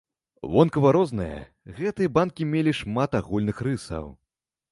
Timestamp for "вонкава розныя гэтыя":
0.53-2.13